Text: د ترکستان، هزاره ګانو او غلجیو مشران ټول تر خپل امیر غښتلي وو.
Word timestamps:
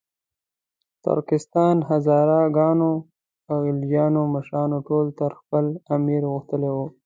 د 1.01 1.01
ترکستان، 1.05 1.75
هزاره 1.89 2.39
ګانو 2.57 2.91
او 3.49 3.55
غلجیو 3.65 4.23
مشران 4.35 4.71
ټول 4.87 5.05
تر 5.19 5.31
خپل 5.39 5.65
امیر 5.95 6.21
غښتلي 6.33 6.69
وو. 6.75 6.87